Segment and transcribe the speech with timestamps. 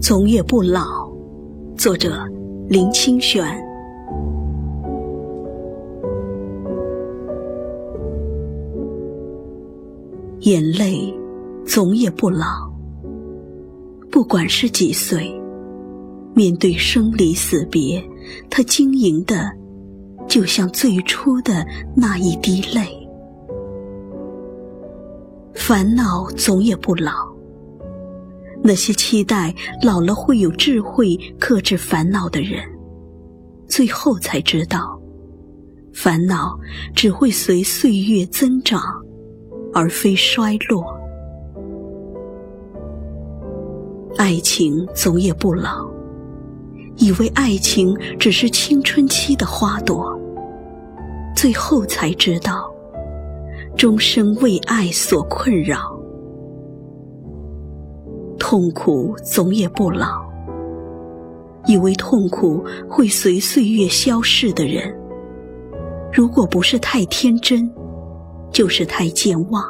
[0.00, 1.10] 总也不老。
[1.76, 2.24] 作者：
[2.68, 3.44] 林清玄。
[10.40, 11.12] 眼泪
[11.64, 12.70] 总也不老。
[14.10, 15.32] 不管是几岁，
[16.34, 18.02] 面对生离死别，
[18.50, 19.50] 它晶莹的，
[20.28, 21.64] 就像最初的
[21.96, 23.01] 那一滴泪。
[25.64, 27.32] 烦恼总也不老。
[28.64, 32.60] 那些期待老了会有智慧克制烦恼的人，
[33.68, 35.00] 最后才知道，
[35.94, 36.58] 烦恼
[36.96, 38.82] 只会随岁月增长，
[39.72, 40.84] 而非衰落。
[44.18, 45.88] 爱情总也不老，
[46.96, 50.18] 以为爱情只是青春期的花朵，
[51.36, 52.71] 最后才知道，
[53.76, 55.98] 终生为爱所困扰。
[58.38, 60.22] 痛苦总也不老，
[61.66, 64.94] 以为痛苦会随岁月消逝的人，
[66.12, 67.70] 如果不是太天真，
[68.50, 69.64] 就是太健忘，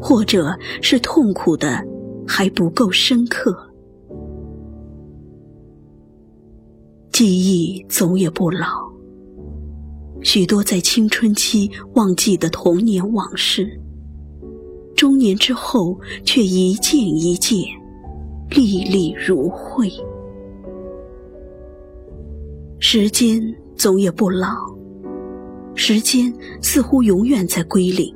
[0.00, 1.82] 或者是痛苦的
[2.26, 3.56] 还不够深刻。
[7.12, 8.90] 记忆总也不老，
[10.26, 13.80] 许多在青春期忘记的童年往事。
[14.96, 17.60] 中年之后，却一件一件，
[18.50, 19.88] 历历如绘。
[22.80, 23.40] 时间
[23.76, 24.48] 总也不老，
[25.76, 28.12] 时间似乎永远在归零，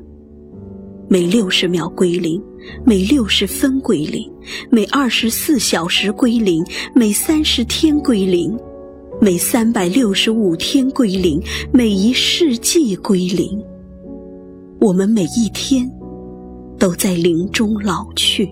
[1.08, 2.42] 每六十秒归零，
[2.84, 4.28] 每六十分归零，
[4.68, 8.58] 每二十四小时归零，每三十天归零，
[9.20, 13.62] 每三百六十五天归零，每一世纪归零。
[14.80, 15.90] 我们每一天。
[16.78, 18.50] 都在林中老去，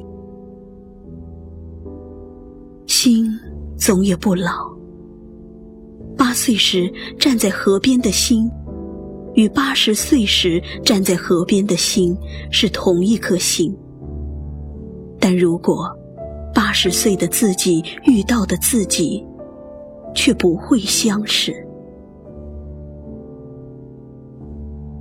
[2.87, 3.27] 心
[3.79, 4.71] 总也不老。
[6.15, 8.47] 八岁时站在河边的心，
[9.33, 12.15] 与八十岁时站在河边的心
[12.51, 13.75] 是同一颗心。
[15.19, 15.91] 但如果
[16.55, 19.25] 八十岁的自己遇到的自己，
[20.19, 21.55] 却不会相识。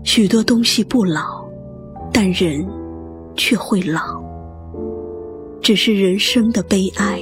[0.04, 1.44] 许多东西不老，
[2.14, 2.64] 但人。
[3.40, 4.20] 却会老，
[5.62, 7.22] 只是人生的悲哀。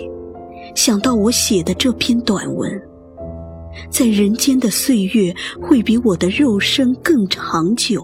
[0.73, 2.71] 想到我写的这篇短文，
[3.89, 8.01] 在人间的岁月会比我的肉身更长久，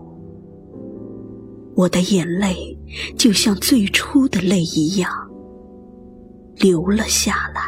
[1.74, 2.78] 我的眼泪
[3.18, 5.10] 就像最初的泪一样
[6.58, 7.61] 流了下来。